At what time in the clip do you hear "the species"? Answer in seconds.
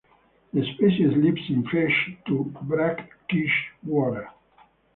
0.51-1.15